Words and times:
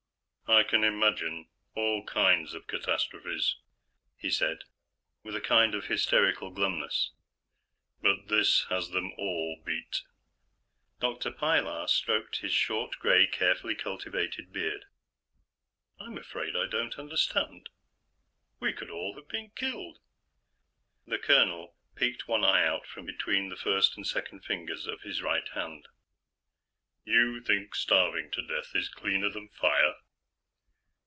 "I 0.53 0.63
can 0.63 0.83
imagine 0.83 1.47
all 1.75 2.03
kinds 2.05 2.53
of 2.53 2.67
catastrophes," 2.67 3.55
he 4.17 4.29
said, 4.29 4.65
with 5.23 5.33
a 5.33 5.39
kind 5.41 5.73
of 5.73 5.85
hysterical 5.85 6.49
glumness, 6.49 7.13
"but 8.01 8.27
this 8.27 8.63
has 8.65 8.89
them 8.89 9.13
all 9.17 9.61
beat." 9.65 10.01
Dr. 10.99 11.31
Pilar 11.31 11.87
stroked 11.87 12.39
his, 12.39 12.51
short, 12.51 12.99
gray, 12.99 13.27
carefully 13.27 13.75
cultivated 13.75 14.51
beard. 14.51 14.83
"I'm 15.97 16.17
afraid 16.17 16.53
I 16.57 16.65
don't 16.67 16.99
understand. 16.99 17.69
We 18.59 18.73
could 18.73 18.89
all 18.89 19.15
have 19.15 19.29
been 19.29 19.51
killed." 19.55 19.99
The 21.07 21.17
colonel 21.17 21.77
peeked 21.95 22.27
one 22.27 22.43
out 22.43 22.85
from 22.85 23.05
between 23.05 23.47
the 23.47 23.55
first 23.55 23.95
and 23.95 24.05
second 24.05 24.41
fingers 24.43 24.85
of 24.85 25.01
his 25.03 25.21
right 25.21 25.47
hand. 25.53 25.87
"You 27.05 27.39
think 27.39 27.73
starving 27.73 28.31
to 28.31 28.41
death 28.45 28.73
is 28.75 28.89
cleaner 28.89 29.29
than 29.29 29.47
fire?" 29.47 29.95